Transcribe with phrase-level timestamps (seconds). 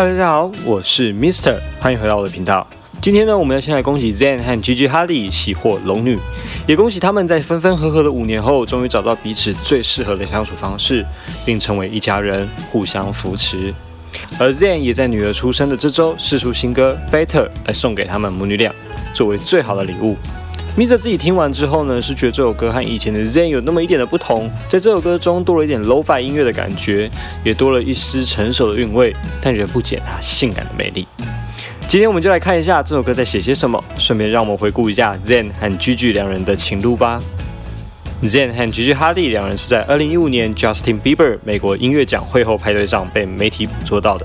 [0.00, 2.64] Hello，大家好，我是 Mister，欢迎回到我的频道。
[3.02, 6.16] 今天呢，我们要先来恭喜 Zen 和 Gigi Hadid 喜获龙女，
[6.68, 11.04] 也恭喜他们在分分合合的五年后，终于找到彼此最适合的相处方式，
[11.44, 13.74] 并成为一家人，互相扶持。
[14.38, 18.72] 而 Zen 也在女儿出生的这周试出新歌《Better》来送给他们母女俩，
[19.12, 20.16] 作为最好的礼物。
[20.78, 27.10] Mister 自己听完之后呢，是觉得这首歌和以前的 Zen 有那么一点的不同，在这首歌中多了一点 Lo-Fi 音乐的感觉，
[27.42, 29.12] 也多了一丝成熟的韵味，
[29.42, 31.04] 但仍不减它性感的魅力。
[31.88, 37.20] 今天我们就来看一下这首歌在写些什么，顺便让我们回顾一下 Zen 和 Gigi 两人的情路吧。
[38.22, 44.24] Zen 和 gigihadi 两人是在2015年 Justin Bieber 美国音乐奖会后派对上被媒体捕捉到的。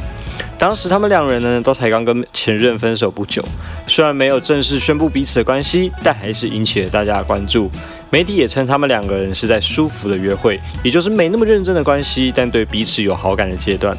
[0.58, 3.44] 当时他们两人呢都才刚跟前任分手不久，
[3.88, 7.70] 虽然没有正式宣布彼此的关系，但还是引起了大家的关注。
[8.10, 13.98] 媒体也称他们两个人是在舒服的约会，也就是没那么认真的关系，但对彼此有好感的阶段。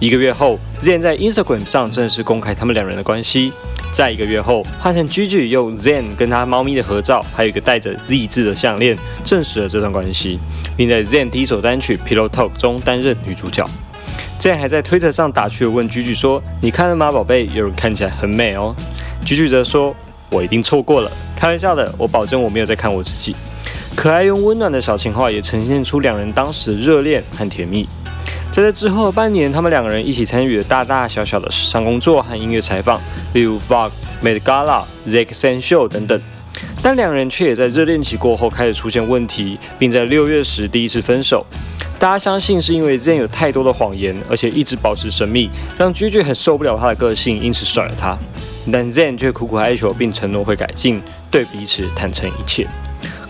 [0.00, 3.52] 一个月后，Zen 在 Instagram 上正式公开他们两人的关系。
[3.90, 10.38] 在一个月后，换成 Gigi 用 Zen 跟他猫咪的合照，还有一个带着 Z 字的项链，证实了这段关系，
[10.76, 13.68] 并在 Zen 第一首单曲《Pillow Talk》中担任女主角。
[14.38, 17.46] 竟然还在推特上打趣问 Gigi 说：“你看了吗，宝贝？
[17.52, 18.74] 有人看起来很美哦。
[19.26, 19.94] ”Gigi 则说
[20.30, 23.34] ：“我一定错过了，开玩笑的，我保证我没有在看我自己。”
[23.96, 27.88] 可爱又温暖的小情话也呈现出两人当时的热恋和甜蜜。
[28.52, 33.00] 在这之后半年，他们两个人一起参与了大大小小的时尚工作和音乐采访，
[33.34, 33.90] 例如 Vogue、
[34.22, 36.20] Met Gala、z a c k s e n Show 等等。
[36.80, 41.44] 但两人却也在热恋期过后开始出现问题，并在六月时第一次分手。
[41.98, 48.16] 大家相信是因为 Zen 有太多的谎言，而且一直保持神秘，让 Gigi 很受不了他的个性，因此甩了他。
[48.70, 52.68] 但 Zen 却苦苦哀求，并承诺会改进，对彼此坦诚一切。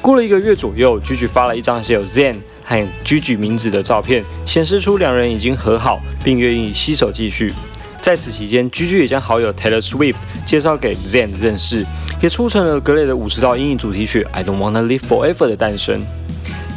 [0.02, 2.36] 过了一个月左右，Gigi 发了一张写有 Zen。
[2.62, 7.54] 和 Gigi 名字的照片显示出两人已经和好，并愿意携手继续。
[8.02, 11.86] 在此期间，Gigi 也将好友 Taylor Swift 介绍给 Zen 认识，
[12.20, 16.04] 也促成了格雷的五十道阴影主题曲《I Don't Wanna Live Forever》的诞生。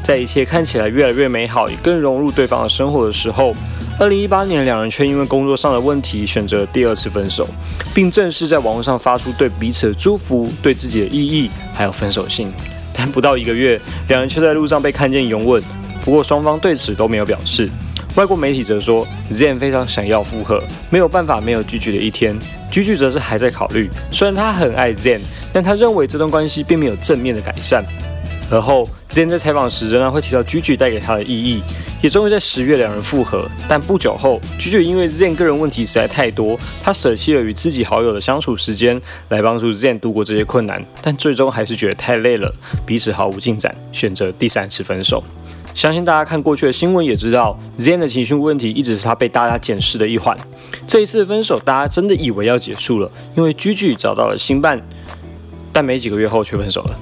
[0.04, 3.54] 在一切看起来越来越美好，也更融入对方的生活的时候，
[4.00, 7.48] 二零一八年，两人却因为工作上的问题选择第二次分手，
[7.94, 12.52] 并正式在网络上发出对彼此的祝福、对自己的意义，还有分手信。
[12.94, 15.62] 但不到一个月，两人却在路上被看见拥吻。
[16.04, 17.70] 不过双方对此都没有表示。
[18.16, 22.38] 外国媒体则说，Zen 非常想要复合，没有办法没有 Gigi 的一天。
[22.70, 25.22] Gigi 则是还在考虑，虽然他很爱 Zen，
[25.54, 27.86] 但他认为这段关系并没有正面的改善。
[28.52, 31.62] 而后，Zen 在采访时仍然会提到 Gigi 带给他的意义，
[32.02, 33.48] 也终于在十月两人复合。
[33.66, 42.54] 但不久后，Gigi 因为 Zen 个人问题实在太多，他舍弃了与自己好友的相处时间，来帮助 Zen 度过这些困难，但最终还是觉得太累了，
[42.86, 45.24] 彼此毫无进展，选择第三次分手。
[45.74, 50.38] 相信大家看过去的新闻也知道，Zen 的情绪问题一直是他被大家检视的一环。
[50.86, 54.86] 这一次分手，大家真的以为要结束了，因为 Gigi 找到了新伴，
[55.72, 57.00] 但没几个月后却分手了。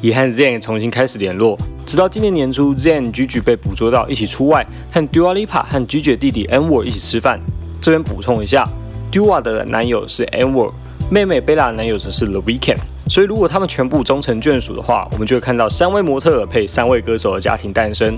[0.00, 7.40] 也和 Zen 重新开始联络，直到今年年初，Zen Gigi 被捕捉到一起出外和 Dua Lipa 和 Gigi 的弟弟 Anwar 一起吃饭。
[7.80, 8.66] 这边补充一下
[9.12, 10.72] ，Dua 的男友是 Anwar，
[11.10, 12.78] 妹妹 Bella 的男友则是 The Weeknd。
[13.08, 18.16] 所以，如果他们全部终成眷属的话，我们就会看到三位模特配三位歌手的家庭诞生。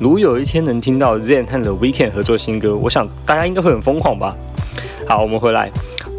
[0.00, 4.34] 如有一天能听到 Zen 和 The Weeknd 合作新歌，我想大家应该会很疯狂吧。
[5.06, 5.70] 好，我们回来，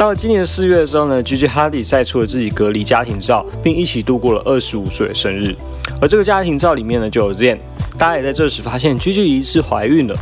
[0.03, 5.55] 到了今年四月的时候呢，Gigi Hadid 晒出了自己隔离家庭照，并一起度过了二十五岁的生日。
[6.01, 7.57] 而这个家庭照里面呢，就有 Zen。
[7.97, 10.13] 大家也在这时发现 Gigi 疑似怀孕了。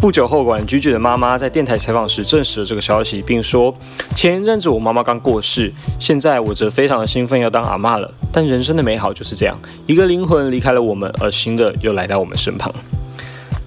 [0.00, 3.74] 不久后，管 Gigi 的妈妈在电台采访时证实了这个消息，并说
[4.16, 8.10] ：“前一阵子我妈妈刚过世，现在我则非常的兴奋要当阿妈了。
[8.32, 9.54] 但人生的美好就是这样，
[9.86, 12.74] 一个灵魂离开了我们，而新的又来到我们身旁。”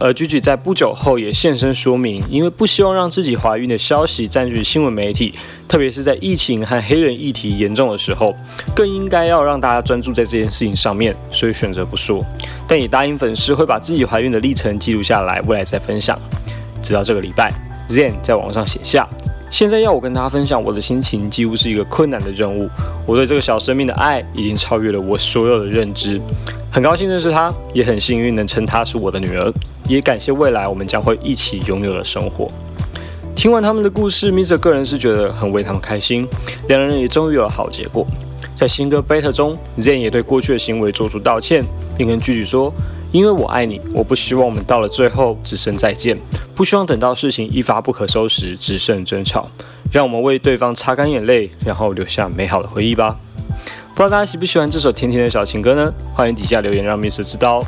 [0.03, 5.35] 而 Gigi 在不久后也现身说明，因为不希望让自己怀孕的消息占据新闻媒体，
[5.67, 8.33] 特别是在疫情和黑人议题严重的时候，
[8.75, 12.25] 更应该要让大家专注在这件事情上面，所以选择不说。
[12.67, 16.17] 但也答应粉丝会把自己怀孕的历程记录下来，未来再分享。
[16.81, 17.53] 直到这个礼拜
[17.87, 19.07] ，Zen 在网上写下
[19.51, 22.67] ：“现在要我跟大家分享我的心情，几乎是一个困难的任务。
[23.05, 26.19] 我对这个小生命的爱已经超越了我所有的认知。
[26.71, 29.53] 很高兴认识她，也很幸运能称她是我的女儿。”
[29.91, 32.49] 也感谢未来我们将会一起拥有的生活。
[33.35, 36.25] 听完他们的故事，Mr 个人是觉得很为他们开心，
[36.69, 38.07] 两人也终于有了好结果。
[38.55, 41.61] 在新歌《Beta》中，Zen 也对过去的行为做出道歉，
[41.97, 42.73] 并跟 Gigi 说
[43.11, 46.17] ：“因为我爱你，我不希望我们到了最后只剩再见，
[46.55, 49.49] 不希望等到事情一发不可收拾，只剩争吵。
[49.91, 53.17] 让我们为对方擦干眼泪，然后留下美好的回忆吧。”
[53.93, 55.91] 不知道大家喜不喜欢这首甜甜的小情歌呢？
[56.13, 57.61] 欢迎底下留言让 Mr 知道。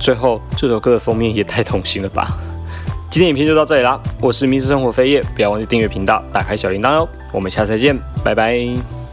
[0.00, 2.28] 最后，这首歌的封面也太童心了吧！
[3.10, 7.08] 今天影片就到这里啦，我是迷失生活飞叶，不要忘记订阅频道，打开小铃铛哦。
[7.32, 9.03] 我们下次再见，拜拜。